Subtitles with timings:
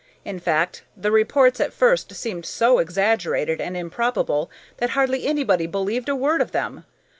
[0.25, 6.09] In fact, the reports at first seemed so exaggerated and improbable that hardly anybody believed
[6.09, 6.85] a word of them.